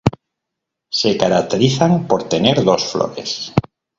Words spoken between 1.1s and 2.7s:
caracterizan por tener